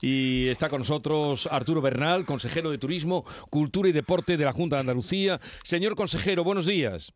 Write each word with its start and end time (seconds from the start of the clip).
Y 0.00 0.48
está 0.48 0.68
con 0.68 0.80
nosotros 0.80 1.48
Arturo 1.50 1.80
Bernal, 1.80 2.24
consejero 2.24 2.70
de 2.70 2.78
Turismo, 2.78 3.24
Cultura 3.50 3.88
y 3.88 3.92
Deporte 3.92 4.36
de 4.36 4.44
la 4.44 4.52
Junta 4.52 4.76
de 4.76 4.80
Andalucía. 4.80 5.40
Señor 5.64 5.96
consejero, 5.96 6.44
buenos 6.44 6.66
días. 6.66 7.12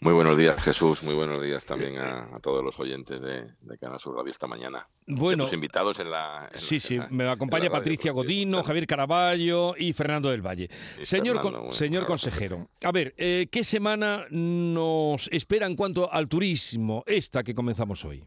Muy 0.00 0.12
buenos 0.12 0.36
días, 0.36 0.62
Jesús. 0.62 1.02
Muy 1.02 1.14
buenos 1.14 1.42
días 1.42 1.64
también 1.64 1.98
a, 1.98 2.38
todos 2.42 2.62
los 2.62 2.78
oyentes 2.78 3.20
de, 3.20 3.46
Canal 3.80 3.98
Sur 3.98 4.16
Radio 4.16 4.30
esta 4.30 4.46
mañana. 4.46 4.84
Bueno, 5.06 5.44
los 5.44 5.52
invitados 5.52 5.98
en 6.00 6.10
la. 6.10 6.50
sí, 6.54 6.80
sí, 6.80 6.98
me 7.10 7.28
acompaña 7.28 7.70
Patricia 7.70 8.12
Godino, 8.12 8.62
Javier 8.62 8.86
Caraballo 8.86 9.74
y 9.78 9.92
Fernando 9.92 10.30
del 10.30 10.42
Valle. 10.42 10.68
señor, 11.00 11.40
señor 11.72 12.04
consejero, 12.06 12.68
a 12.82 12.92
ver, 12.92 13.14
eh, 13.16 13.46
¿qué 13.50 13.64
semana 13.64 14.26
nos 14.30 15.28
espera 15.32 15.66
en 15.66 15.76
cuanto 15.76 16.12
al 16.12 16.28
turismo 16.28 17.02
esta 17.06 17.42
que 17.42 17.54
comenzamos 17.54 18.04
hoy? 18.04 18.22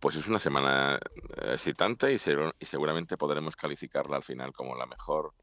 Pues 0.00 0.14
es 0.14 0.28
una 0.28 0.38
semana 0.38 0.96
eh, 0.96 1.52
excitante 1.52 2.12
y, 2.12 2.18
seguramente 2.18 3.16
podremos 3.16 3.56
calificarla 3.56 4.16
al 4.16 4.22
final 4.22 4.52
como 4.52 4.76
la 4.76 4.86
mejor 4.86 5.34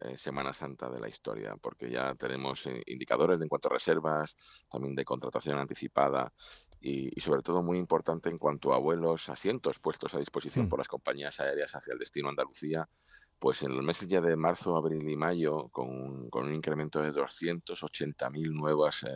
eh, 0.00 0.18
Semana 0.18 0.52
Santa 0.52 0.90
de 0.90 1.00
la 1.00 1.08
historia, 1.08 1.54
porque 1.60 1.88
ya 1.88 2.14
tenemos 2.16 2.66
eh, 2.66 2.82
indicadores 2.86 3.40
en 3.40 3.48
cuanto 3.48 3.68
a 3.68 3.74
reservas, 3.74 4.36
también 4.68 4.96
de 4.96 5.04
contratación 5.04 5.58
anticipada 5.58 6.32
y, 6.82 7.20
sobre 7.20 7.42
todo 7.42 7.62
muy 7.62 7.78
importante 7.78 8.28
en 8.28 8.38
cuanto 8.38 8.74
a 8.74 8.78
vuelos, 8.78 9.28
asientos 9.28 9.78
puestos 9.78 10.14
a 10.14 10.18
disposición 10.18 10.66
mm. 10.66 10.68
por 10.68 10.80
las 10.80 10.88
compañías 10.88 11.38
aéreas 11.38 11.74
hacia 11.76 11.92
el 11.92 11.98
destino 11.98 12.28
Andalucía, 12.28 12.88
pues 13.38 13.62
en 13.62 13.74
los 13.74 13.84
meses 13.84 14.06
ya 14.08 14.20
de 14.20 14.36
marzo, 14.36 14.76
abril 14.76 15.08
y 15.08 15.16
mayo, 15.16 15.68
con, 15.68 16.28
un 16.32 16.54
incremento 16.54 17.00
de 17.00 17.12
280.000 17.12 18.52
nuevos 18.52 19.02
eh, 19.02 19.08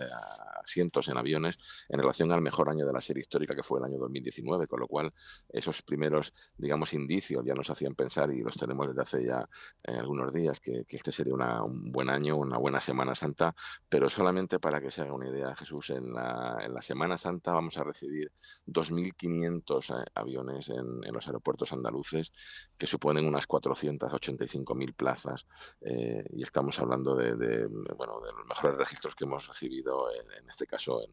asientos 0.63 1.09
en 1.09 1.17
aviones 1.17 1.59
en 1.89 2.01
relación 2.01 2.33
al 2.33 2.41
mejor 2.41 2.69
año 2.69 2.87
de 2.87 2.93
la 2.93 3.01
serie 3.01 3.21
histórica 3.21 3.55
que 3.55 3.63
fue 3.63 3.79
el 3.79 3.85
año 3.85 3.99
2019, 3.99 4.67
con 4.67 4.81
lo 4.81 4.89
cual 4.89 5.13
esos 5.49 5.83
primeros, 5.83 6.33
digamos, 6.57 6.93
indicios 6.93 7.45
ya 7.45 7.55
nos 7.55 7.71
hacían 7.71 7.95
pensar 7.95 8.33
y 8.33 8.43
los 8.43 8.57
tenemos 8.57 8.89
desde 8.89 9.03
hace 9.03 9.25
ya 9.25 9.49
eh, 9.85 9.97
algunos 9.97 10.33
días 10.33 10.61
que, 10.61 10.85
este 10.89 11.13
sería 11.13 11.35
un 11.63 11.93
buen 11.93 12.11
año, 12.11 12.37
una 12.37 12.59
buena 12.59 12.81
Semana 12.81 13.15
Santa, 13.15 13.55
pero 13.89 14.09
solamente 14.09 14.59
para 14.59 14.81
que 14.81 14.91
se 14.91 15.03
haga 15.03 15.13
una 15.13 15.29
idea, 15.29 15.55
Jesús, 15.55 15.91
en 15.91 16.13
la, 16.13 16.59
en 16.65 16.75
la 16.75 16.83
Semana 16.83 17.17
Santa 17.17 17.56
vamos 17.57 17.79
a 17.79 17.85
recibir 17.85 18.31
2.500 18.67 20.03
eh, 20.03 20.05
aviones 20.15 20.69
en, 20.69 21.03
en 21.05 21.13
los 21.13 21.27
aeropuertos 21.27 21.73
andaluces 21.73 22.33
que 22.77 22.87
suponen 22.87 23.27
unas 23.27 23.47
400 23.47 23.97
85.000 24.11 24.95
plazas 24.95 25.47
eh, 25.81 26.25
y 26.33 26.43
estamos 26.43 26.79
hablando 26.79 27.15
de, 27.15 27.67
bueno, 27.97 28.21
de 28.21 28.33
los 28.33 28.47
mejores 28.47 28.77
registros 28.77 29.15
que 29.15 29.25
hemos 29.25 29.47
recibido 29.47 30.11
en, 30.13 30.49
este 30.49 30.67
caso 30.67 31.03
en, 31.03 31.13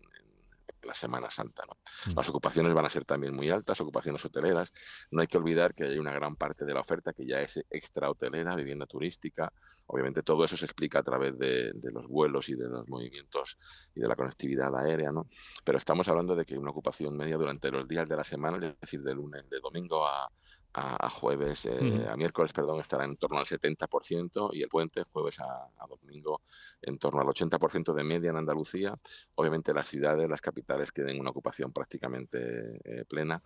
la 0.81 0.94
Semana 0.94 1.30
Santa. 1.30 1.64
¿no? 1.66 1.78
Mm. 2.11 2.16
Las 2.16 2.30
ocupaciones 2.30 2.73
van 2.73 2.86
a 2.86 2.89
ser 2.89 3.06
también 3.06 3.33
muy 3.33 3.50
altas, 3.50 3.80
ocupaciones 3.81 4.23
hoteleras. 4.25 4.73
No 5.11 5.22
hay 5.22 5.28
que 5.28 5.38
olvidar 5.38 5.73
que 5.73 5.86
hay 5.86 5.97
una 5.97 6.14
gran 6.14 6.36
parte 6.36 6.66
de 6.66 6.73
la 6.73 6.81
oferta 6.81 7.14
que 7.14 7.25
ya 7.25 7.42
es 7.42 7.64
extra 7.69 8.09
hotelera, 8.09 8.56
vivienda 8.56 8.86
turística. 8.86 9.52
Obviamente 9.88 10.23
todo 10.23 10.44
eso 10.45 10.58
se 10.58 10.66
explica 10.66 11.00
a 11.00 11.03
través 11.03 11.38
de, 11.38 11.72
de, 11.73 11.91
los 11.91 12.08
vuelos 12.08 12.50
y 12.50 12.56
de 12.56 12.69
los 12.69 12.88
movimientos 12.88 13.58
y 13.95 14.02
de 14.02 14.08
la 14.08 14.16
conectividad 14.16 14.75
aérea. 14.75 15.11
¿no? 15.11 15.25
Pero 15.64 15.78
estamos 15.78 16.08
hablando 16.08 16.36
de 16.36 16.45
que 16.45 16.58
una 16.58 16.72
ocupación 16.72 17.16
media 17.16 17.38
durante 17.38 17.72
los 17.72 17.88
días 17.88 18.08
de 18.08 18.16
la 18.16 18.23
semana, 18.23 18.58
es 18.58 18.80
decir, 18.80 19.02
de 19.02 19.14
lunes, 19.14 19.50
de 19.50 19.59
domingo 19.59 20.06
a, 20.06 20.30
a, 20.73 21.09
jueves, 21.09 21.66
eh, 21.66 22.07
a 22.09 22.16
miércoles, 22.16 22.52
perdón, 22.52 22.79
estará 22.79 23.05
en 23.05 23.16
torno 23.17 23.38
al 23.38 23.45
70% 23.45 24.49
y 24.53 24.63
el 24.63 24.69
puente 24.69 25.03
jueves 25.03 25.39
a, 25.39 25.69
domingo 25.88 26.41
en 26.81 26.97
torno 26.97 27.21
al 27.21 27.27
80% 27.27 27.93
de 27.93 28.03
media 28.03 28.31
en 28.31 28.38
Andalucía. 28.38 28.97
Obviamente 29.35 29.73
las 29.73 29.88
ciudades, 29.88 30.27
las 30.27 30.41
capitales 30.41 30.91
tienen 30.91 31.19
una 31.19 31.29
ocupación 31.29 31.71
prácticamente 31.71 32.79
eh, 32.83 33.05
plena 33.05 33.41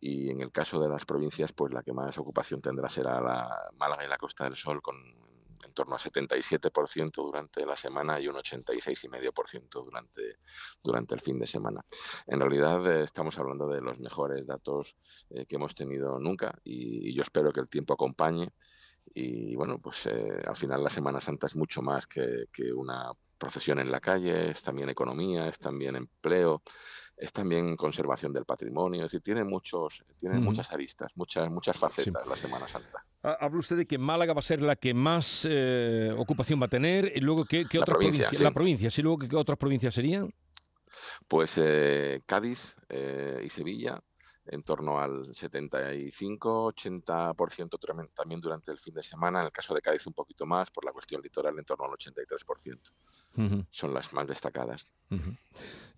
y 0.00 0.30
en 0.30 0.40
el 0.40 0.50
caso 0.50 0.80
de 0.80 0.88
las 0.88 1.04
provincias, 1.04 1.52
pues 1.52 1.72
la 1.72 1.82
que 1.82 1.92
más 1.92 2.18
ocupación 2.18 2.60
tendrá 2.60 2.88
será 2.88 3.20
la 3.20 3.70
Málaga 3.76 4.04
y 4.04 4.08
la 4.08 4.16
Costa 4.16 4.44
del 4.44 4.56
Sol 4.56 4.82
con 4.82 4.96
en 5.72 5.74
torno 5.74 5.94
a 5.94 5.98
77% 5.98 7.12
durante 7.14 7.64
la 7.64 7.74
semana 7.74 8.20
y 8.20 8.28
un 8.28 8.36
86,5% 8.36 9.82
durante, 9.82 10.36
durante 10.82 11.14
el 11.14 11.20
fin 11.20 11.38
de 11.38 11.46
semana. 11.46 11.82
En 12.26 12.40
realidad 12.40 12.86
eh, 12.86 13.04
estamos 13.04 13.38
hablando 13.38 13.66
de 13.68 13.80
los 13.80 13.98
mejores 13.98 14.46
datos 14.46 14.94
eh, 15.30 15.46
que 15.46 15.56
hemos 15.56 15.74
tenido 15.74 16.18
nunca 16.18 16.54
y, 16.62 17.14
yo 17.14 17.22
espero 17.22 17.52
que 17.52 17.60
el 17.60 17.70
tiempo 17.70 17.94
acompañe. 17.94 18.50
Y 19.14 19.56
bueno, 19.56 19.78
pues 19.78 20.06
eh, 20.06 20.42
al 20.46 20.56
final 20.56 20.84
la 20.84 20.90
Semana 20.90 21.20
Santa 21.20 21.46
es 21.46 21.56
mucho 21.56 21.82
más 21.82 22.06
que, 22.06 22.46
que 22.52 22.72
una 22.72 23.12
procesión 23.38 23.78
en 23.78 23.90
la 23.90 24.00
calle, 24.00 24.50
es 24.50 24.62
también 24.62 24.88
economía, 24.88 25.48
es 25.48 25.58
también 25.58 25.96
empleo, 25.96 26.62
es 27.16 27.32
también 27.32 27.76
conservación 27.76 28.32
del 28.32 28.44
patrimonio, 28.44 29.04
es 29.04 29.12
decir, 29.12 29.22
tiene 29.22 29.44
muchos, 29.44 30.04
tiene 30.18 30.38
muchas 30.38 30.72
aristas, 30.72 31.12
muchas, 31.14 31.50
muchas 31.50 31.76
facetas 31.76 32.26
la 32.26 32.36
Semana 32.36 32.66
Santa. 32.66 33.04
Habla 33.22 33.58
usted 33.58 33.76
de 33.76 33.86
que 33.86 33.98
Málaga 33.98 34.32
va 34.32 34.40
a 34.40 34.42
ser 34.42 34.60
la 34.62 34.76
que 34.76 34.92
más 34.94 35.46
eh, 35.48 36.12
ocupación 36.16 36.60
va 36.60 36.66
a 36.66 36.70
tener, 36.70 37.12
y 37.14 37.20
luego 37.20 37.44
qué, 37.44 37.64
qué 37.64 37.78
otra 37.78 37.94
provincia, 37.94 38.28
la 38.40 38.50
provincia, 38.50 38.90
sí, 38.90 39.02
luego 39.02 39.18
qué 39.18 39.36
otras 39.36 39.58
provincias 39.58 39.94
serían. 39.94 40.32
Pues 41.28 41.54
eh, 41.56 42.22
Cádiz 42.26 42.74
eh, 42.88 43.42
y 43.44 43.48
Sevilla, 43.48 44.02
en 44.46 44.62
torno 44.62 44.98
al 44.98 45.26
75-80% 45.26 48.10
también 48.12 48.40
durante 48.40 48.72
el 48.72 48.78
fin 48.78 48.94
de 48.94 49.02
semana. 49.02 49.40
En 49.40 49.46
el 49.46 49.52
caso 49.52 49.74
de 49.74 49.80
Cádiz 49.80 50.06
un 50.06 50.14
poquito 50.14 50.46
más, 50.46 50.70
por 50.70 50.84
la 50.84 50.92
cuestión 50.92 51.20
litoral 51.22 51.58
en 51.58 51.64
torno 51.64 51.84
al 51.84 51.90
83%. 51.92 52.92
Son 53.70 53.94
las 53.94 54.12
más 54.12 54.28
destacadas. 54.28 54.86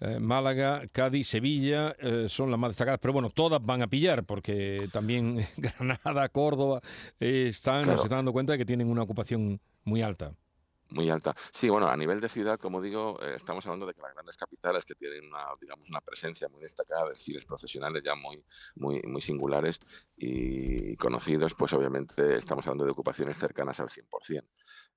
Eh, 0.00 0.18
Málaga, 0.18 0.88
Cádiz, 0.92 1.28
Sevilla 1.28 1.94
eh, 1.98 2.26
son 2.28 2.50
las 2.50 2.58
más 2.58 2.70
destacadas, 2.70 2.98
pero 3.00 3.12
bueno, 3.12 3.30
todas 3.30 3.64
van 3.64 3.82
a 3.82 3.86
pillar 3.86 4.24
porque 4.24 4.88
también 4.92 5.46
Granada, 5.56 6.28
Córdoba 6.28 6.80
están, 7.18 7.84
se 7.84 7.94
están 7.94 8.10
dando 8.10 8.32
cuenta 8.32 8.52
de 8.52 8.58
que 8.58 8.66
tienen 8.66 8.90
una 8.90 9.02
ocupación 9.02 9.60
muy 9.84 10.02
alta. 10.02 10.34
Muy 10.94 11.10
alta. 11.10 11.34
Sí, 11.52 11.68
bueno, 11.68 11.88
a 11.88 11.96
nivel 11.96 12.20
de 12.20 12.28
ciudad, 12.28 12.56
como 12.56 12.80
digo, 12.80 13.20
eh, 13.20 13.34
estamos 13.34 13.66
hablando 13.66 13.84
de 13.84 13.94
que 13.94 14.02
las 14.02 14.14
grandes 14.14 14.36
capitales 14.36 14.84
que 14.84 14.94
tienen 14.94 15.26
una, 15.26 15.44
digamos, 15.60 15.88
una 15.88 16.00
presencia 16.00 16.48
muy 16.48 16.62
destacada 16.62 17.02
de 17.02 17.10
desfiles 17.10 17.44
profesionales 17.44 18.00
ya 18.04 18.14
muy, 18.14 18.44
muy, 18.76 19.02
muy 19.02 19.20
singulares 19.20 19.80
y 20.16 20.96
conocidos, 20.96 21.54
pues 21.54 21.72
obviamente 21.72 22.36
estamos 22.36 22.64
hablando 22.68 22.84
de 22.84 22.92
ocupaciones 22.92 23.36
cercanas 23.36 23.80
al 23.80 23.88
100%. 23.88 24.44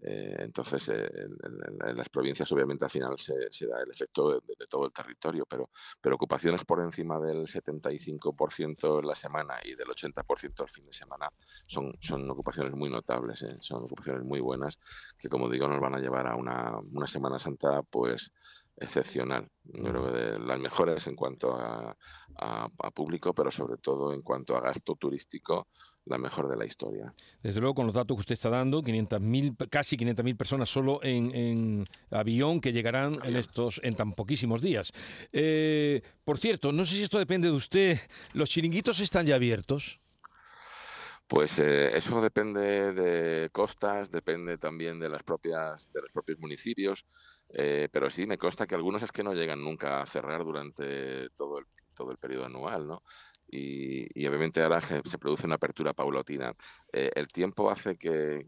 Eh, 0.02 0.36
entonces, 0.38 0.88
eh, 0.90 1.10
en, 1.10 1.98
las 1.98 2.10
provincias 2.10 2.52
obviamente 2.52 2.86
al 2.86 2.92
final 2.92 3.18
se, 3.18 3.34
da 3.66 3.82
el 3.82 3.90
efecto 3.90 4.40
de, 4.40 4.68
todo 4.70 4.86
el 4.86 4.94
territorio, 4.94 5.48
pero, 5.50 5.72
pero 6.00 6.14
ocupaciones 6.14 6.64
por 6.64 6.80
encima 6.80 7.20
del 7.20 7.48
75% 7.48 9.00
en 9.00 9.08
la 9.08 9.16
semana 9.16 9.56
y 9.64 9.74
del 9.74 9.88
80% 9.88 10.62
el 10.62 10.70
fin 10.70 10.86
de 10.86 10.94
semana 10.94 11.28
son, 11.66 11.98
son 12.00 12.30
ocupaciones 12.30 12.76
muy 12.76 12.92
notables, 12.92 13.44
son 13.62 13.86
ocupaciones 13.86 14.24
muy 14.24 14.40
buenas 14.40 14.78
que, 15.18 15.28
como 15.28 15.50
digo, 15.50 15.68
nos 15.68 15.82
van 15.90 16.00
a 16.00 16.02
llevar 16.02 16.28
a 16.28 16.36
una, 16.36 16.78
una 16.92 17.08
Semana 17.08 17.40
Santa 17.40 17.82
pues 17.90 18.32
excepcional. 18.80 19.50
Yo 19.64 19.84
creo 19.84 20.06
que 20.06 20.18
de 20.18 20.40
las 20.40 20.60
mejores 20.60 21.08
en 21.08 21.16
cuanto 21.16 21.56
a, 21.58 21.96
público, 22.94 23.34
pero 23.34 23.52
sobre 23.52 23.78
todo 23.78 24.14
en 24.14 24.22
cuanto 24.22 24.56
a 24.56 24.62
gasto 24.62 24.96
turístico, 24.96 25.68
la 26.06 26.18
mejor 26.18 26.48
de 26.48 26.56
la 26.56 26.66
historia. 26.66 27.14
Desde 27.44 27.60
luego, 27.60 27.76
con 27.76 27.86
los 27.86 27.96
datos 27.96 28.16
que 28.16 28.22
usted 28.22 28.34
está 28.34 28.50
dando, 28.50 28.82
500.000, 28.82 29.70
casi 29.70 29.98
500.000 29.98 30.38
personas 30.38 30.70
solo 30.70 31.00
en, 31.04 31.86
avión 32.12 32.62
que 32.62 32.74
llegarán 32.74 33.20
en 33.24 33.36
estos 33.36 33.80
en 33.84 33.94
tan 33.94 34.14
poquísimos 34.14 34.62
días. 34.62 34.92
Eh, 35.32 36.02
por 36.24 36.38
cierto, 36.38 36.72
no 36.72 36.86
sé 36.86 36.96
si 36.96 37.04
esto 37.04 37.20
depende 37.20 37.50
de 37.50 37.56
usted. 37.56 38.00
¿Los 38.34 38.50
chiringuitos 38.50 39.00
están 39.00 39.26
ya 39.26 39.36
abiertos? 39.36 40.00
Pues 41.28 41.60
eh, 41.60 41.98
eso 41.98 42.22
depende 42.22 42.94
de 42.94 43.50
costas, 43.52 44.10
depende 44.12 44.58
también 44.58 44.98
de 45.00 45.10
las 45.10 45.24
propias 45.24 45.92
de 45.92 46.02
los 46.02 46.12
propios 46.12 46.40
municipios, 46.40 47.06
eh, 47.50 47.90
pero 47.92 48.10
sí 48.10 48.26
me 48.26 48.38
consta 48.38 48.66
que 48.66 48.76
algunos 48.76 49.04
es 49.04 49.12
que 49.12 49.24
no 49.24 49.34
llegan 49.34 49.62
nunca 49.62 50.02
a 50.02 50.06
cerrar 50.06 50.44
durante 50.46 51.30
todo 51.32 51.60
el 51.60 51.66
todo 51.96 52.12
el 52.12 52.18
periodo 52.20 52.46
anual, 52.46 52.88
¿no? 52.88 53.02
Y, 53.50 54.28
obviamente 54.28 54.62
ahora 54.62 54.82
se, 54.82 55.02
produce 55.18 55.46
una 55.46 55.56
apertura 55.56 55.94
paulatina. 55.94 56.54
Eh, 56.92 57.12
el 57.16 57.28
tiempo 57.28 57.70
hace 57.70 57.98
que, 57.98 58.48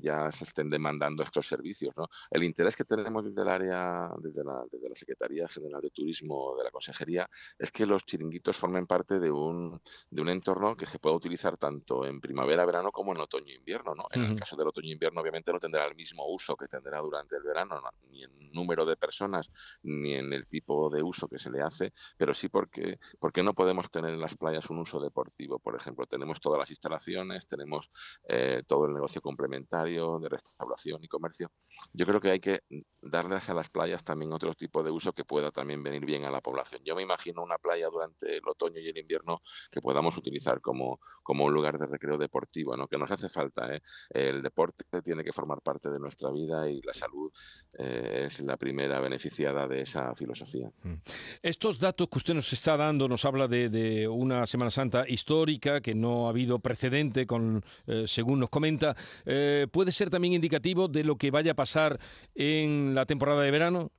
ya 0.00 0.30
se 0.32 0.44
estén 0.44 0.70
demandando 0.70 1.22
estos 1.22 1.46
servicios. 1.46 1.96
¿no? 1.96 2.08
El 2.30 2.42
interés 2.42 2.76
que 2.76 2.84
tenemos 2.84 3.24
desde 3.24 3.42
el 3.42 3.48
área, 3.48 4.10
desde 4.18 4.44
la, 4.44 4.64
desde 4.70 4.88
la 4.88 4.94
Secretaría 4.94 5.48
General 5.48 5.80
de 5.80 5.90
Turismo 5.90 6.56
de 6.56 6.64
la 6.64 6.70
Consejería, 6.70 7.28
es 7.58 7.70
que 7.70 7.86
los 7.86 8.04
chiringuitos 8.04 8.56
formen 8.56 8.86
parte 8.86 9.18
de 9.18 9.30
un, 9.30 9.80
de 10.10 10.22
un 10.22 10.28
entorno 10.28 10.76
que 10.76 10.86
se 10.86 10.98
puede 10.98 11.16
utilizar 11.16 11.56
tanto 11.56 12.04
en 12.04 12.20
primavera, 12.20 12.64
verano 12.64 12.90
como 12.90 13.12
en 13.12 13.20
otoño 13.20 13.52
e 13.52 13.56
invierno. 13.56 13.94
¿no? 13.94 14.06
En 14.10 14.24
el 14.24 14.36
caso 14.36 14.56
del 14.56 14.68
otoño 14.68 14.88
e 14.88 14.92
invierno, 14.92 15.20
obviamente 15.20 15.52
no 15.52 15.60
tendrá 15.60 15.86
el 15.86 15.94
mismo 15.94 16.26
uso 16.26 16.56
que 16.56 16.66
tendrá 16.66 17.00
durante 17.00 17.36
el 17.36 17.42
verano, 17.42 17.80
ni 18.14 18.22
en 18.22 18.52
número 18.52 18.86
de 18.86 18.96
personas, 18.96 19.50
ni 19.82 20.14
en 20.14 20.32
el 20.32 20.46
tipo 20.46 20.88
de 20.88 21.02
uso 21.02 21.28
que 21.28 21.38
se 21.38 21.50
le 21.50 21.60
hace, 21.60 21.92
pero 22.16 22.32
sí 22.32 22.48
porque, 22.48 22.98
porque 23.18 23.42
no 23.42 23.52
podemos 23.52 23.90
tener 23.90 24.16
las 24.16 24.36
playas 24.36 24.70
un 24.70 24.78
uso 24.78 25.00
deportivo, 25.00 25.58
por 25.58 25.74
ejemplo. 25.76 26.06
Tenemos 26.06 26.40
todas 26.40 26.58
las 26.58 26.70
instalaciones, 26.70 27.46
tenemos 27.46 27.90
eh, 28.28 28.62
todo 28.66 28.86
el 28.86 28.94
negocio 28.94 29.20
complementario 29.20 30.18
de 30.20 30.28
restauración 30.28 31.02
y 31.02 31.08
comercio. 31.08 31.50
Yo 31.92 32.06
creo 32.06 32.20
que 32.20 32.30
hay 32.30 32.40
que 32.40 32.60
darles 33.02 33.50
a 33.50 33.54
las 33.54 33.68
playas 33.68 34.04
también 34.04 34.32
otro 34.32 34.54
tipo 34.54 34.82
de 34.82 34.90
uso 34.90 35.12
que 35.12 35.24
pueda 35.24 35.50
también 35.50 35.82
venir 35.82 36.04
bien 36.04 36.24
a 36.24 36.30
la 36.30 36.40
población. 36.40 36.82
Yo 36.84 36.94
me 36.94 37.02
imagino 37.02 37.42
una 37.42 37.58
playa 37.58 37.88
durante 37.88 38.36
el 38.36 38.48
otoño 38.48 38.80
y 38.80 38.86
el 38.86 38.96
invierno 38.96 39.40
que 39.70 39.80
podamos 39.80 40.16
utilizar 40.16 40.60
como, 40.60 41.00
como 41.22 41.44
un 41.44 41.52
lugar 41.52 41.78
de 41.78 41.86
recreo 41.86 42.16
deportivo, 42.16 42.76
¿no? 42.76 42.86
que 42.86 42.98
nos 42.98 43.10
hace 43.10 43.28
falta. 43.28 43.74
¿eh? 43.74 43.82
El 44.10 44.42
deporte 44.42 44.84
tiene 45.02 45.24
que 45.24 45.32
formar 45.32 45.60
parte 45.60 45.90
de 45.90 45.98
nuestra 45.98 46.30
vida 46.30 46.68
y 46.68 46.80
la 46.82 46.94
salud 46.94 47.32
eh, 47.78 48.03
es 48.04 48.40
la 48.40 48.56
primera 48.56 49.00
beneficiada 49.00 49.66
de 49.66 49.82
esa 49.82 50.14
filosofía. 50.14 50.70
Mm. 50.82 50.94
Estos 51.42 51.78
datos 51.78 52.08
que 52.08 52.18
usted 52.18 52.34
nos 52.34 52.52
está 52.52 52.76
dando 52.76 53.08
nos 53.08 53.24
habla 53.24 53.48
de, 53.48 54.08
una 54.08 54.46
Semana 54.46 54.70
Santa 54.70 55.04
histórica 55.08 55.80
que 55.80 55.94
no 55.94 56.26
ha 56.26 56.30
habido 56.30 56.58
precedente, 56.58 57.26
con, 57.26 57.64
eh, 57.86 58.04
según 58.06 58.40
nos 58.40 58.50
comenta. 58.50 58.94
¿Puede 59.70 59.92
ser 59.92 60.10
también 60.10 60.34
indicativo 60.34 60.88
de 60.88 61.04
lo 61.04 61.16
que 61.16 61.30
vaya 61.30 61.52
a 61.52 61.54
pasar 61.54 61.98
en 62.34 62.94
la 62.94 63.06
temporada 63.06 63.42
de 63.42 63.50
verano? 63.50 63.90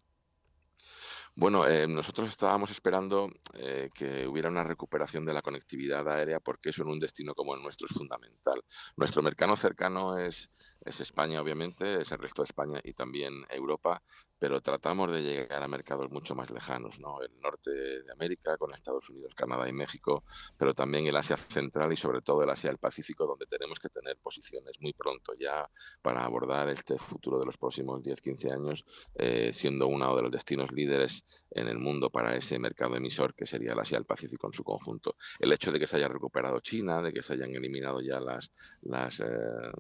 Bueno, 1.38 1.68
eh, 1.68 1.86
nosotros 1.86 2.30
estábamos 2.30 2.72
esperando 2.72 3.30
eh, 3.56 3.90
que 3.94 4.26
hubiera 4.26 4.48
una 4.50 4.64
recuperación 4.64 5.26
de 5.26 5.34
la 5.34 5.42
conectividad 5.42 6.08
aérea 6.08 6.40
porque 6.40 6.70
eso 6.70 6.84
en 6.84 6.88
un 6.88 7.00
destino 7.00 7.36
como 7.36 7.54
el 7.54 7.62
nuestro 7.62 7.88
es 7.88 7.94
fundamental. 7.94 8.64
Nuestro 8.96 9.22
mercado 9.22 9.54
cercano 9.58 10.18
es, 10.18 10.50
es 10.80 11.02
España, 11.02 11.42
obviamente, 11.42 12.02
es 12.02 12.10
el 12.14 12.20
resto 12.20 12.42
de 12.42 12.46
España 12.46 12.80
y 12.82 12.94
también 12.94 13.46
Europa, 13.50 14.02
pero 14.40 14.62
tratamos 14.62 15.12
de 15.12 15.22
llegar 15.22 15.64
a 15.64 15.68
mercados 15.68 16.12
mucho 16.12 16.36
más 16.36 16.52
lejanos, 16.52 17.00
¿no? 17.00 17.22
El 17.22 17.40
norte 17.40 17.72
de 17.72 18.12
América 18.12 18.58
con 18.58 18.74
Estados 18.74 19.10
Unidos, 19.10 19.34
Canadá 19.36 19.68
y 19.68 19.74
México, 19.74 20.24
pero 20.58 20.74
también 20.74 21.08
el 21.08 21.16
Asia 21.16 21.38
Central 21.38 21.92
y 21.94 21.96
sobre 21.96 22.22
todo 22.22 22.44
el 22.44 22.50
Asia 22.50 22.70
del 22.70 22.78
Pacífico, 22.78 23.26
donde 23.26 23.46
tenemos 23.46 23.80
que 23.80 23.90
tener 23.90 24.18
posiciones 24.18 24.80
muy 24.80 24.94
pronto 24.94 25.34
ya 25.40 25.70
para 26.02 26.24
abordar 26.24 26.70
este 26.70 26.98
futuro 26.98 27.40
de 27.40 27.46
los 27.46 27.58
próximos 27.58 28.02
10-15 28.02 28.52
años, 28.52 28.86
eh, 29.16 29.52
siendo 29.54 29.88
uno 29.88 30.16
de 30.16 30.24
los 30.24 30.32
destinos 30.32 30.72
líderes 30.72 31.46
en 31.52 31.68
el 31.68 31.80
mundo 31.80 32.10
para 32.10 32.36
ese 32.36 32.60
mercado 32.60 32.96
emisor 32.96 33.34
que 33.34 33.46
sería 33.46 33.74
el 33.74 33.80
Asia 33.80 33.98
del 33.98 34.06
Pacífico 34.06 34.48
en 34.48 34.54
su 34.54 34.64
conjunto. 34.64 35.16
El 35.40 35.52
hecho 35.54 35.72
de 35.72 35.80
que 35.80 35.88
se 35.88 35.98
haya 35.98 36.08
recuperado 36.08 36.60
China, 36.60 37.02
de 37.02 37.14
que 37.14 37.22
se 37.22 37.34
hayan 37.34 37.54
eliminado 37.56 38.02
ya 38.02 38.20
las, 38.20 38.52
las, 38.82 39.20
eh, 39.20 39.26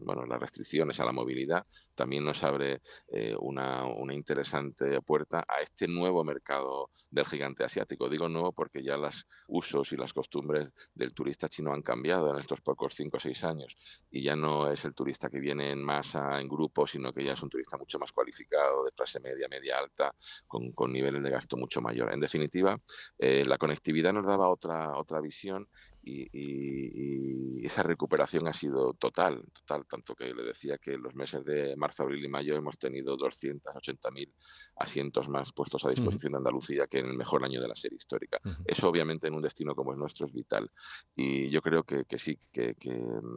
bueno, 0.01 0.25
las 0.25 0.39
restricciones 0.39 0.99
a 0.99 1.05
la 1.05 1.11
movilidad, 1.11 1.65
también 1.93 2.23
nos 2.23 2.43
abre 2.43 2.81
eh, 3.07 3.35
una, 3.39 3.85
una 3.85 4.13
interesante 4.45 5.01
puerta 5.01 5.43
a 5.47 5.61
este 5.61 5.87
nuevo 5.87 6.23
mercado 6.23 6.89
del 7.09 7.25
gigante 7.25 7.63
asiático. 7.63 8.09
Digo 8.09 8.29
nuevo 8.29 8.51
porque 8.51 8.83
ya 8.83 8.97
los 8.97 9.27
usos 9.47 9.91
y 9.91 9.97
las 9.97 10.13
costumbres 10.13 10.71
del 10.93 11.13
turista 11.13 11.49
chino 11.49 11.73
han 11.73 11.81
cambiado 11.81 12.31
en 12.31 12.39
estos 12.39 12.61
pocos 12.61 12.93
5 12.95 13.17
o 13.17 13.19
6 13.19 13.43
años 13.43 13.75
y 14.11 14.23
ya 14.23 14.35
no 14.35 14.71
es 14.71 14.85
el 14.85 14.93
turista 14.93 15.29
que 15.29 15.39
viene 15.39 15.71
en 15.71 15.83
masa, 15.83 16.39
en 16.39 16.47
grupo, 16.47 16.85
sino 16.85 17.11
que 17.11 17.23
ya 17.23 17.33
es 17.33 17.41
un 17.41 17.49
turista 17.49 17.77
mucho 17.77 17.97
más 17.99 18.11
cualificado, 18.11 18.85
de 18.85 18.91
clase 18.91 19.19
media, 19.19 19.47
media 19.47 19.79
alta, 19.79 20.13
con, 20.47 20.73
niveles 20.91 21.23
de 21.23 21.29
gasto 21.29 21.57
mucho 21.57 21.81
mayor. 21.81 22.13
En 22.13 22.19
definitiva, 22.19 22.79
eh, 23.17 23.43
la 23.45 23.57
conectividad 23.57 24.13
nos 24.13 24.25
daba 24.25 24.49
otra, 24.49 24.95
otra 24.97 25.19
visión 25.21 25.67
y, 26.05 27.65
esa 27.65 27.81
recuperación 27.81 28.47
ha 28.47 28.53
sido 28.53 28.93
total, 28.93 29.39
total, 29.51 29.87
tanto 29.87 30.13
que 30.13 30.33
le 30.33 30.43
decía 30.43 30.77
que 30.77 30.93
en 30.93 31.01
los 31.01 31.15
meses 31.15 31.43
de 31.43 31.75
marzo, 31.75 32.03
abril 32.03 32.23
y 32.23 32.27
mayo 32.27 32.55
hemos 32.55 32.77
tenido 32.77 33.17
280.000 33.17 34.34
asientos 34.77 35.29
más 35.29 35.53
puestos 35.53 35.85
a 35.85 35.89
disposición 35.89 36.33
de 36.33 36.37
Andalucía 36.37 36.87
que 36.87 36.99
en 36.99 37.07
el 37.07 37.17
mejor 37.17 37.43
año 37.43 37.61
de 37.61 37.67
la 37.67 37.75
serie 37.75 37.97
histórica. 37.97 38.39
Eso 38.65 38.89
obviamente 38.89 39.27
en 39.27 39.33
un 39.33 39.41
destino 39.41 39.73
como 39.73 39.93
el 39.93 39.97
nuestro 39.97 40.25
es 40.25 40.33
vital 40.33 40.69
y 41.15 41.49
yo 41.49 41.61
creo 41.61 41.83
que, 41.83 42.05
sí, 42.17 42.37
que, 42.51 42.75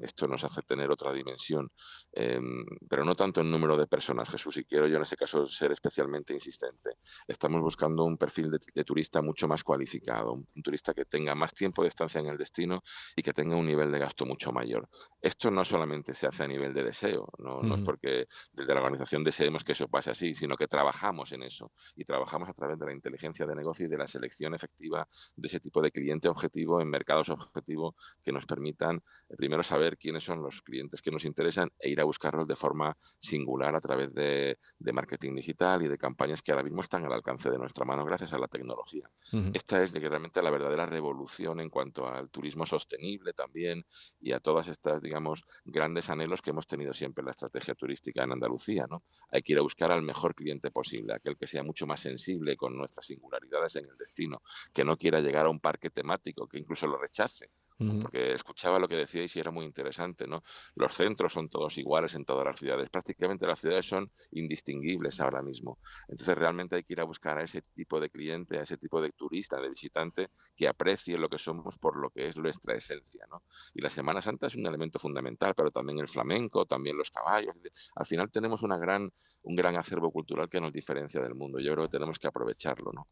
esto 0.02 0.26
nos 0.26 0.44
hace 0.44 0.62
tener 0.62 0.90
otra 0.90 1.12
dimensión, 1.12 1.70
em, 2.12 2.64
pero 2.88 3.04
no 3.04 3.14
tanto 3.14 3.40
en 3.40 3.50
número 3.50 3.76
de 3.76 3.86
personas, 3.86 4.28
Jesús, 4.28 4.56
y 4.56 4.64
quiero 4.64 4.86
yo 4.86 4.96
en 4.96 5.02
ese 5.02 5.16
caso 5.16 5.46
ser 5.46 5.72
especialmente 5.72 6.32
insistente. 6.34 6.96
Estamos 7.26 7.60
buscando 7.60 8.04
un 8.04 8.16
perfil 8.16 8.50
de, 8.50 8.58
de 8.74 8.84
turista 8.84 9.22
mucho 9.22 9.46
más 9.46 9.62
cualificado, 9.62 10.32
un 10.32 10.62
turista 10.62 10.92
que 10.92 11.04
tenga 11.04 11.34
más 11.34 11.54
tiempo 11.54 11.82
de 11.82 11.88
estancia 11.88 12.20
en 12.20 12.26
el 12.26 12.36
destino 12.36 12.82
y 13.14 13.22
que 13.22 13.32
tenga 13.32 13.56
un 13.56 13.66
nivel 13.66 13.92
de 13.92 13.98
gasto 13.98 14.26
mucho 14.26 14.52
mayor. 14.52 14.88
Esto 15.20 15.50
no 15.50 15.64
solamente 15.64 16.14
se 16.14 16.26
hace 16.26 16.44
a 16.44 16.48
nivel 16.48 16.74
de 16.74 16.84
deseo, 16.84 17.28
no, 17.38 17.62
no 17.62 17.76
es 17.76 17.82
porque 17.82 18.26
desde 18.52 18.74
la 18.74 18.80
organización 18.80 19.22
deseemos 19.22 19.62
que 19.62 19.72
eso 19.72 19.88
pase 19.88 20.10
así, 20.10 20.34
sino 20.34 20.56
que 20.56 20.66
trabajamos 20.66 20.87
en 21.32 21.42
eso 21.42 21.72
y 21.96 22.04
trabajamos 22.04 22.48
a 22.48 22.52
través 22.52 22.78
de 22.78 22.86
la 22.86 22.92
inteligencia 22.92 23.46
de 23.46 23.54
negocio 23.54 23.86
y 23.86 23.88
de 23.88 23.96
la 23.96 24.06
selección 24.06 24.54
efectiva 24.54 25.06
de 25.36 25.46
ese 25.46 25.60
tipo 25.60 25.80
de 25.82 25.90
cliente 25.90 26.28
objetivo 26.28 26.80
en 26.80 26.88
mercados 26.88 27.28
objetivos 27.28 27.94
que 28.24 28.32
nos 28.32 28.46
permitan 28.46 29.02
eh, 29.28 29.36
primero 29.36 29.62
saber 29.62 29.96
quiénes 29.96 30.24
son 30.24 30.42
los 30.42 30.62
clientes 30.62 31.02
que 31.02 31.10
nos 31.10 31.24
interesan 31.24 31.70
e 31.78 31.90
ir 31.90 32.00
a 32.00 32.04
buscarlos 32.04 32.46
de 32.46 32.56
forma 32.56 32.96
singular 33.18 33.74
a 33.74 33.80
través 33.80 34.12
de, 34.14 34.58
de 34.78 34.92
marketing 34.92 35.34
digital 35.34 35.82
y 35.82 35.88
de 35.88 35.98
campañas 35.98 36.42
que 36.42 36.52
ahora 36.52 36.64
mismo 36.64 36.80
están 36.80 37.04
al 37.04 37.12
alcance 37.12 37.50
de 37.50 37.58
nuestra 37.58 37.84
mano 37.84 38.04
gracias 38.04 38.32
a 38.32 38.38
la 38.38 38.48
tecnología. 38.48 39.10
Esta 39.52 39.82
es 39.82 39.92
realmente 39.92 40.42
la 40.42 40.50
verdadera 40.50 40.86
revolución 40.86 41.60
en 41.60 41.70
cuanto 41.70 42.08
al 42.08 42.30
turismo 42.30 42.64
sostenible 42.64 43.32
también 43.32 43.84
y 44.20 44.32
a 44.32 44.40
todas 44.40 44.68
estas, 44.68 45.02
digamos, 45.02 45.44
grandes 45.64 46.08
anhelos 46.10 46.42
que 46.42 46.50
hemos 46.50 46.66
tenido 46.66 46.92
siempre 46.92 47.22
en 47.22 47.26
la 47.26 47.32
estrategia 47.32 47.74
turística 47.74 48.24
en 48.24 48.32
Andalucía, 48.32 48.86
¿no? 48.88 49.02
Hay 49.30 49.42
que 49.42 49.52
ir 49.52 49.58
a 49.58 49.62
buscar 49.62 49.92
al 49.92 50.02
mejor 50.02 50.34
cliente 50.34 50.70
posible, 50.78 51.12
aquel 51.12 51.36
que 51.36 51.48
sea 51.48 51.64
mucho 51.64 51.86
más 51.86 52.00
sensible 52.00 52.56
con 52.56 52.76
nuestras 52.76 53.06
singularidades 53.06 53.74
en 53.76 53.86
el 53.86 53.96
destino, 53.96 54.42
que 54.72 54.84
no 54.84 54.96
quiera 54.96 55.20
llegar 55.20 55.46
a 55.46 55.50
un 55.50 55.58
parque 55.58 55.90
temático, 55.90 56.46
que 56.46 56.58
incluso 56.58 56.86
lo 56.86 56.98
rechace, 56.98 57.50
porque 57.78 58.32
escuchaba 58.32 58.78
lo 58.78 58.88
que 58.88 58.96
decíais 58.96 59.34
y 59.36 59.40
era 59.40 59.50
muy 59.50 59.64
interesante, 59.64 60.26
¿no? 60.26 60.42
Los 60.74 60.94
centros 60.94 61.32
son 61.32 61.48
todos 61.48 61.78
iguales 61.78 62.14
en 62.14 62.24
todas 62.24 62.44
las 62.44 62.58
ciudades, 62.58 62.90
prácticamente 62.90 63.46
las 63.46 63.60
ciudades 63.60 63.86
son 63.86 64.10
indistinguibles 64.32 65.20
ahora 65.20 65.42
mismo. 65.42 65.78
Entonces 66.08 66.36
realmente 66.36 66.76
hay 66.76 66.82
que 66.82 66.94
ir 66.94 67.00
a 67.00 67.04
buscar 67.04 67.38
a 67.38 67.44
ese 67.44 67.62
tipo 67.62 68.00
de 68.00 68.10
cliente, 68.10 68.58
a 68.58 68.62
ese 68.62 68.78
tipo 68.78 69.00
de 69.00 69.10
turista, 69.10 69.60
de 69.60 69.68
visitante 69.68 70.28
que 70.56 70.66
aprecie 70.66 71.16
lo 71.18 71.28
que 71.28 71.38
somos 71.38 71.78
por 71.78 71.96
lo 71.96 72.10
que 72.10 72.26
es 72.26 72.36
nuestra 72.36 72.74
esencia, 72.74 73.24
¿no? 73.30 73.42
Y 73.74 73.80
la 73.80 73.90
Semana 73.90 74.20
Santa 74.20 74.48
es 74.48 74.56
un 74.56 74.66
elemento 74.66 74.98
fundamental, 74.98 75.54
pero 75.54 75.70
también 75.70 75.98
el 75.98 76.08
flamenco, 76.08 76.66
también 76.66 76.96
los 76.96 77.10
caballos. 77.10 77.54
Al 77.94 78.06
final 78.06 78.30
tenemos 78.30 78.62
una 78.62 78.78
gran, 78.78 79.12
un 79.42 79.56
gran 79.56 79.76
acervo 79.76 80.10
cultural 80.10 80.48
que 80.48 80.60
nos 80.60 80.72
diferencia 80.72 81.20
del 81.20 81.34
mundo. 81.34 81.58
Yo 81.58 81.72
creo 81.72 81.84
que 81.84 81.92
tenemos 81.92 82.18
que 82.18 82.26
aprovecharlo, 82.26 82.92
¿no? 82.92 83.06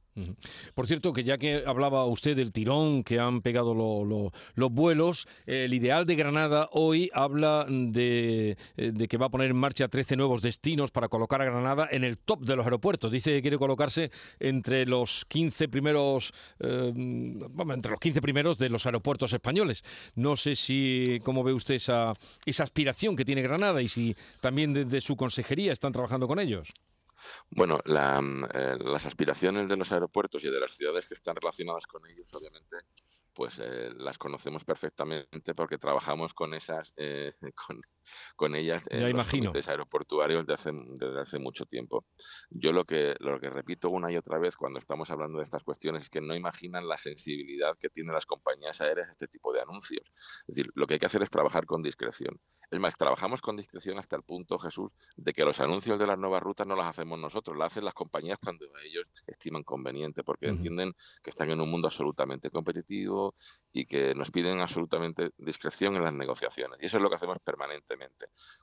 Por 0.75 0.87
cierto, 0.87 1.13
que 1.13 1.25
ya 1.25 1.39
que 1.39 1.65
hablaba 1.67 2.05
usted 2.07 2.37
del 2.37 2.53
tirón 2.53 3.05
que 3.05 3.19
han 3.19 3.43
pegado 3.43 3.75
los 3.75 4.33
los 4.57 4.73
vuelos. 4.73 5.29
El 5.47 5.73
ideal 5.73 6.05
de 6.05 6.17
Granada 6.17 6.69
hoy 6.73 7.11
habla 7.15 7.67
de, 7.69 8.57
eh, 8.77 9.09
que 9.09 9.17
va 9.17 9.27
a 9.27 9.29
poner 9.29 9.51
en 9.51 9.57
marcha 9.57 9.89
13 9.89 10.17
nuevos 10.17 10.43
destinos 10.43 10.91
para 10.91 11.09
colocar 11.09 11.41
a 11.41 11.45
Granada 11.45 11.89
en 11.91 12.03
el 12.03 12.19
top 12.19 12.41
de 12.41 12.57
los 12.57 12.67
aeropuertos. 12.67 13.11
Dice 13.13 13.31
que 13.31 13.43
quiere 13.43 13.59
colocarse 13.59 14.11
entre 14.41 14.85
los 14.87 15.25
15 15.27 15.69
primeros, 15.69 16.33
eh, 16.59 16.93
entre 16.95 17.91
los 17.91 18.01
15 18.01 18.21
primeros 18.21 18.59
de 18.59 18.69
los 18.69 18.85
aeropuertos 18.87 19.33
españoles. 19.33 19.85
No 20.17 20.37
sé 20.37 20.57
si, 20.57 21.21
cómo 21.23 21.45
ve 21.45 21.53
usted 21.53 21.77
esa, 21.77 22.15
esa 22.45 22.65
aspiración 22.65 23.15
que 23.15 23.25
tiene 23.25 23.43
Granada 23.43 23.81
y 23.83 23.89
si 23.89 24.17
también 24.41 24.73
desde 24.73 25.01
su 25.01 25.17
consejería 25.17 25.73
están 25.73 25.93
trabajando 25.93 26.27
con 26.27 26.41
ellos. 26.41 26.69
Bueno, 27.51 27.81
eh, 27.85 28.77
las 28.81 29.07
aspiraciones 29.07 29.69
de 29.69 29.77
los 29.77 29.91
aeropuertos 29.93 30.45
y 30.45 30.51
de 30.51 30.61
las 30.61 30.73
ciudades 30.73 31.07
que 31.07 31.15
están 31.15 31.37
relacionadas 31.37 31.87
con 31.87 32.07
ellos, 32.07 32.33
obviamente, 32.35 32.77
pues 33.37 33.59
eh, 33.61 33.91
las 33.97 34.19
conocemos 34.19 34.65
perfectamente 34.65 35.55
porque 35.55 35.79
trabajamos 35.79 36.33
con 36.35 36.55
esas, 36.55 36.95
eh, 36.97 37.31
con, 37.55 37.81
ellas 38.55 38.87
en 38.91 39.17
los 39.17 39.27
comités 39.27 39.69
aeroportuarios 39.69 40.47
desde 40.47 40.55
hace, 40.55 40.71
desde 40.97 41.21
hace 41.21 41.39
mucho 41.39 41.67
tiempo. 41.67 42.05
Yo 42.51 42.73
lo 42.73 42.85
que, 42.85 43.15
lo 43.21 43.39
que 43.41 43.51
repito 43.51 43.91
una 43.91 44.11
y 44.11 44.17
otra 44.17 44.39
vez 44.39 44.57
cuando 44.57 44.79
estamos 44.79 45.11
hablando 45.11 45.39
de 45.39 45.45
estas 45.45 45.63
cuestiones 45.63 46.03
es 46.03 46.11
que 46.11 46.21
no 46.21 46.35
imaginan 46.35 46.89
la 46.89 46.97
sensibilidad 46.97 47.77
que 47.79 47.89
tienen 47.89 48.15
las 48.15 48.27
compañías 48.27 48.81
aéreas 48.81 49.09
a 49.09 49.13
este 49.13 49.29
tipo 49.29 49.53
de 49.53 49.61
anuncios. 49.61 50.05
Es 50.49 50.57
decir, 50.57 50.71
lo 50.75 50.87
que 50.87 50.95
hay 50.95 51.01
que 51.01 51.07
hacer 51.07 51.23
es 51.23 51.31
trabajar 51.31 51.67
con 51.67 51.83
discreción. 51.83 52.41
Es 52.71 52.81
más, 52.81 52.97
trabajamos 52.97 53.41
con 53.41 53.57
discreción 53.57 53.99
hasta 53.99 54.17
el 54.17 54.23
punto, 54.23 54.59
Jesús, 54.59 54.93
de 55.17 55.33
que 55.33 55.45
los 55.45 55.61
anuncios 55.61 55.99
de 55.99 56.07
las 56.07 56.19
nuevas 56.19 56.43
rutas 56.43 56.67
no 56.67 56.75
las 56.75 56.89
hacemos 56.89 57.19
nosotros, 57.19 57.57
las 57.57 57.73
hacen 57.73 57.85
las 57.85 57.95
compañías 57.95 58.39
cuando 58.43 58.67
ellos 58.85 59.09
estiman 59.27 59.63
conveniente, 59.63 60.25
porque 60.25 60.47
entienden 60.47 60.93
que 61.23 61.31
están 61.31 61.51
en 61.51 61.61
un 61.61 61.71
mundo 61.71 61.87
absolutamente 61.87 62.51
competitivo 62.51 63.35
y 63.73 63.87
que 63.87 64.15
nos 64.15 64.31
piden 64.31 64.61
absolutamente 64.61 65.31
discreción 65.39 65.95
en 65.97 66.05
las 66.05 66.13
negociaciones. 66.13 66.83
Y 66.83 66.87
eso 66.87 66.97
es 66.97 67.03
lo 67.03 67.09
que 67.09 67.15
hacemos 67.15 67.39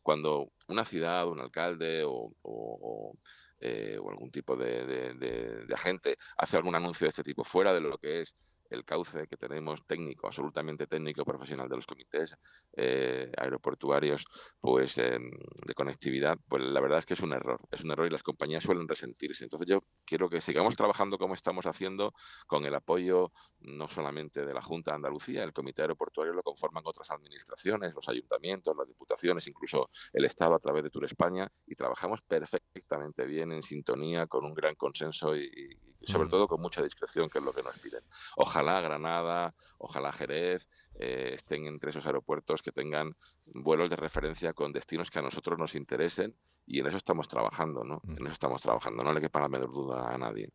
Cuando 0.02 0.52
una 0.68 0.86
ciudad, 0.86 1.28
un 1.28 1.40
alcalde 1.40 2.04
o, 2.06 3.18
eh, 3.60 3.98
algún 3.98 4.32
tipo 4.32 4.56
de, 4.56 5.66
agente 5.74 6.18
hace 6.38 6.58
algún 6.58 6.76
anuncio 6.76 7.06
de 7.06 7.10
este 7.10 7.24
tipo 7.24 7.44
fuera 7.44 7.74
de 7.74 7.82
lo 7.82 7.98
que 7.98 8.22
es 8.22 8.36
el 8.74 8.84
cauce 8.84 9.28
que 9.28 9.38
tenemos 9.38 9.86
técnico, 9.86 10.28
absolutamente 10.28 10.88
técnico, 10.88 11.24
profesional 11.24 11.70
de 11.70 11.76
los 11.76 11.86
comités 11.86 12.38
eh, 12.76 13.32
aeroportuarios, 13.38 14.26
pues 14.60 14.98
em, 14.98 15.32
de 15.66 15.74
conectividad, 15.74 16.38
pues 16.48 16.64
la 16.64 16.82
verdad 16.82 17.00
es 17.00 17.06
que 17.06 17.14
es 17.14 17.22
un 17.22 17.34
error, 17.34 17.60
es 17.72 17.84
un 17.84 17.92
error 17.92 18.08
y 18.08 18.10
las 18.10 18.24
compañías 18.24 18.64
suelen 18.64 18.88
resentirse. 18.88 19.44
Entonces 19.46 19.68
yo 19.68 19.80
quiero 20.06 20.30
que 20.30 20.42
sigamos 20.42 20.76
trabajando 20.76 21.18
como 21.18 21.34
estamos 21.34 21.66
haciendo, 21.66 22.14
con 22.48 22.66
el 22.66 22.76
apoyo 22.76 23.32
no 23.60 23.88
solamente 23.88 24.46
de 24.46 24.54
la 24.54 24.62
Junta 24.62 24.92
de 24.92 24.96
Andalucía, 24.96 25.44
el 25.44 25.54
comité 25.54 25.84
aeroportuario 25.84 26.34
lo 26.34 26.44
conforman 26.44 26.84
otras 26.86 27.12
administraciones, 27.12 27.96
los 27.96 28.10
ayuntamientos, 28.10 28.78
las 28.78 28.88
diputaciones, 28.88 29.48
incluso 29.48 29.90
el 30.12 30.26
Estado 30.26 30.56
a 30.56 30.60
través 30.60 30.84
de 30.84 30.90
Tour 30.90 31.06
España, 31.06 31.50
y 31.66 31.76
trabajamos 31.76 32.22
perfectamente 32.24 33.26
bien 33.26 33.52
en 33.52 33.62
sintonía, 33.62 34.28
con 34.28 34.46
un 34.46 34.54
gran 34.54 34.76
consenso 34.76 35.36
y, 35.36 35.78
sobre 36.04 36.28
mm. 36.28 36.30
todo 36.30 36.48
con 36.48 36.62
mucha 36.62 36.82
discreción, 36.82 37.30
que 37.30 37.40
es 37.40 37.44
lo 37.44 37.54
que 37.54 37.64
nos 37.64 37.78
piden. 37.80 38.02
Ojalá 38.36 38.82
Granada, 38.82 39.54
ojalá 39.78 40.12
Jerez 40.12 40.68
eh, 41.00 41.32
estén 41.34 41.66
entre 41.66 41.90
esos 41.90 42.06
aeropuertos 42.06 42.62
que 42.62 42.72
tengan 42.72 43.16
vuelos 43.46 43.90
de 43.90 43.96
referencia 43.96 44.54
con 44.54 44.72
destinos 44.72 45.10
que 45.10 45.20
a 45.20 45.22
nosotros 45.22 45.58
nos 45.58 45.76
interesen 45.76 46.36
y 46.66 46.80
en 46.80 46.88
eso 46.88 46.98
estamos 46.98 47.28
trabajando, 47.28 47.84
¿no? 47.84 48.02
Mm. 48.04 48.12
En 48.12 48.26
eso 48.26 48.34
estamos 48.34 48.62
trabajando, 48.62 49.04
no 49.04 49.14
le 49.14 49.22
quepa 49.22 49.40
la 49.40 49.50
menor 49.50 49.72
duda 49.72 50.14
a 50.14 50.18
nadie. 50.18 50.50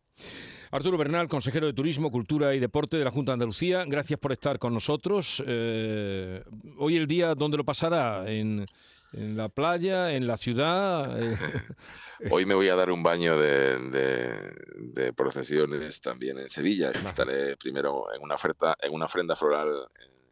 Arturo 0.70 0.98
Bernal, 0.98 1.28
consejero 1.28 1.66
de 1.66 1.72
Turismo, 1.72 2.10
Cultura 2.10 2.54
y 2.54 2.58
Deporte 2.58 2.98
de 2.98 3.04
la 3.04 3.10
Junta 3.10 3.32
de 3.32 3.34
Andalucía, 3.34 3.84
gracias 3.86 4.18
por 4.18 4.32
estar 4.32 4.58
con 4.58 4.74
nosotros. 4.74 5.42
Eh, 5.46 6.42
hoy 6.76 6.96
el 6.96 7.06
día, 7.06 7.34
¿dónde 7.34 7.56
lo 7.56 7.64
pasará? 7.64 8.30
¿En, 8.30 8.66
la 9.12 9.48
playa, 9.48 10.12
en 10.12 10.26
la 10.26 10.36
ciudad? 10.36 11.20
Eh, 11.22 11.36
hoy 12.30 12.46
me 12.46 12.54
voy 12.54 12.68
a 12.68 12.76
dar 12.76 12.90
un 12.90 13.02
baño 13.02 13.38
de, 13.38 15.12
procesiones 15.16 16.00
también 16.00 16.38
en 16.38 16.50
Sevilla. 16.50 16.90
Estaré 16.90 17.56
primero 17.56 18.12
en 18.14 18.22
una, 18.22 18.34
oferta, 18.34 18.76
en 18.80 18.92
una 18.92 19.06
ofrenda 19.06 19.34
floral 19.36 19.88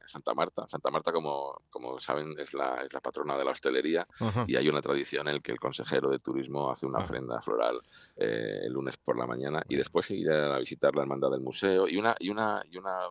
Santa 0.06 0.35
Marta. 0.35 0.66
Santa 0.66 0.90
Marta, 0.90 1.12
como, 1.12 1.62
como 1.71 2.00
saben, 2.00 2.35
es 2.38 2.54
la, 2.54 2.83
es 2.85 2.92
la 2.92 3.00
patrona 3.00 3.37
de 3.37 3.45
la 3.45 3.50
hostelería 3.50 4.06
y 4.47 4.56
hay 4.56 4.68
una 4.68 4.80
tradición 4.80 5.28
en 5.28 5.35
la 5.35 5.40
que 5.40 5.52
el 5.52 5.59
consejero 5.59 6.11
de 6.11 6.18
turismo 6.18 6.71
hace 6.71 6.87
una 6.87 6.99
ofrenda 6.99 7.40
floral 7.40 7.80
eh, 8.16 8.61
el 8.64 8.73
lunes 8.73 8.97
por 8.97 9.18
la 9.18 9.26
mañana 9.26 9.62
y 9.68 9.76
después 9.76 10.11
iré 10.11 10.35
a 10.35 10.59
visitar 10.59 10.95
la 10.95 11.02
hermandad 11.02 11.30
del 11.30 11.40
museo 11.40 11.88
y 11.88 11.97
una, 11.97 12.14
y 12.18 12.30
una, 12.30 12.62
y 12.71 12.78
una 12.78 13.09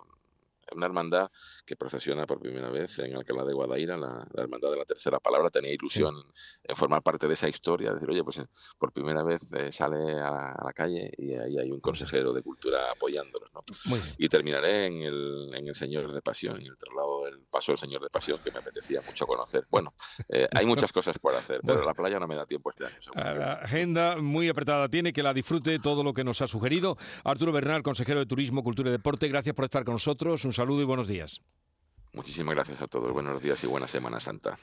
una 0.73 0.85
hermandad 0.85 1.29
que 1.65 1.75
procesiona 1.75 2.25
por 2.25 2.39
primera 2.39 2.69
vez 2.69 2.99
en 2.99 3.15
Alcalá 3.15 3.43
de 3.43 3.53
Guadaira, 3.53 3.97
la, 3.97 4.27
hermandad 4.35 4.71
de 4.71 4.77
la 4.77 4.85
tercera 4.85 5.19
palabra, 5.19 5.49
tenía 5.49 5.73
ilusión 5.73 6.15
en 6.63 6.75
formar 6.75 7.01
parte 7.01 7.27
de 7.27 7.33
esa 7.33 7.49
historia, 7.49 7.93
decir, 7.93 8.09
oye, 8.09 8.23
pues 8.23 8.39
eh, 8.39 8.47
por 8.77 8.91
primera 8.91 9.23
vez 9.23 9.41
eh, 9.53 9.71
sale 9.71 10.19
a 10.19 10.55
la, 10.63 10.73
calle 10.73 11.09
y 11.17 11.33
ahí 11.33 11.57
hay 11.57 11.71
un 11.71 11.79
consejero 11.79 12.33
de 12.33 12.41
cultura 12.41 12.91
apoyándolos, 12.91 13.49
¿no? 13.53 13.63
Y 14.17 14.27
terminaré 14.27 14.87
en 14.87 15.03
el, 15.03 15.51
en 15.53 15.67
el 15.67 15.75
Señor 15.75 16.11
de 16.11 16.21
Pasión, 16.21 16.59
en 16.59 16.67
el 16.67 16.77
traslado 16.77 17.25
del 17.25 17.39
paso 17.49 17.71
del 17.71 17.79
Señor 17.79 18.01
de 18.01 18.09
Pasión, 18.09 18.39
que 18.43 18.51
me 18.51 18.59
apetecía 18.59 19.01
mucho 19.01 19.25
conocer. 19.25 19.65
Bueno, 19.69 19.93
eh, 20.27 20.47
hay 20.53 20.65
muchas 20.65 20.91
cosas 20.91 21.17
por 21.17 21.33
hacer, 21.33 21.61
pero 21.65 21.85
la 21.85 21.93
playa 21.93 22.19
no 22.19 22.27
me 22.27 22.35
da 22.35 22.45
tiempo 22.45 22.69
este 22.69 22.85
año. 22.85 22.95
La 23.15 23.53
agenda 23.53 24.17
muy 24.17 24.49
apretada 24.49 24.89
tiene, 24.89 25.13
que 25.13 25.23
la 25.23 25.33
disfrute 25.33 25.79
todo 25.79 26.03
lo 26.03 26.13
que 26.13 26.23
nos 26.23 26.41
ha 26.41 26.47
sugerido. 26.47 26.97
Arturo 27.23 27.51
Bernal, 27.51 27.83
consejero 27.83 28.19
de 28.19 28.25
Turismo, 28.25 28.63
Cultura 28.63 28.89
y 28.89 28.91
Deporte, 28.91 29.27
gracias 29.27 29.55
por 29.55 29.65
estar 29.65 29.85
con 29.85 29.95
nosotros 29.95 30.45
saludo 30.55 30.81
y 30.81 30.85
buenos 30.85 31.07
días. 31.07 31.41
Muchísimas 32.13 32.55
gracias 32.55 32.81
a 32.81 32.87
todos. 32.87 33.11
Buenos 33.11 33.41
días 33.41 33.63
y 33.63 33.67
buena 33.67 33.87
Semana 33.87 34.19
Santa. 34.19 34.57